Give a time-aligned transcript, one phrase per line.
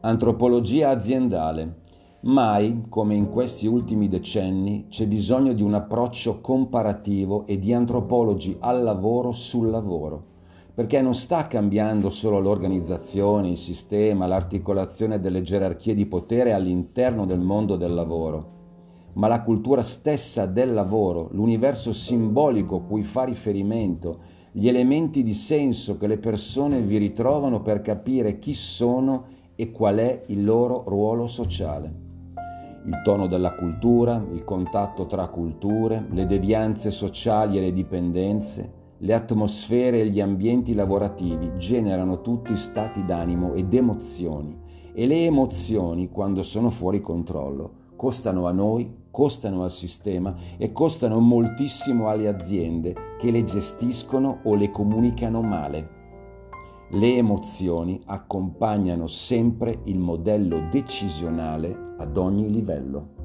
[0.00, 1.74] Antropologia aziendale.
[2.20, 8.56] Mai, come in questi ultimi decenni, c'è bisogno di un approccio comparativo e di antropologi
[8.60, 10.22] al lavoro sul lavoro,
[10.72, 17.40] perché non sta cambiando solo l'organizzazione, il sistema, l'articolazione delle gerarchie di potere all'interno del
[17.40, 18.50] mondo del lavoro,
[19.14, 25.98] ma la cultura stessa del lavoro, l'universo simbolico cui fa riferimento, gli elementi di senso
[25.98, 31.26] che le persone vi ritrovano per capire chi sono e qual è il loro ruolo
[31.26, 31.92] sociale.
[32.84, 39.14] Il tono della cultura, il contatto tra culture, le devianze sociali e le dipendenze, le
[39.14, 44.56] atmosfere e gli ambienti lavorativi generano tutti stati d'animo ed emozioni
[44.92, 51.18] e le emozioni, quando sono fuori controllo, costano a noi, costano al sistema e costano
[51.18, 55.97] moltissimo alle aziende che le gestiscono o le comunicano male.
[56.90, 63.17] Le emozioni accompagnano sempre il modello decisionale ad ogni livello.